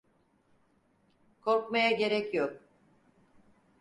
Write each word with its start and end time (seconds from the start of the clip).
Korkmaya 1.41 1.91
gerek 1.91 2.33
yok. 2.33 2.59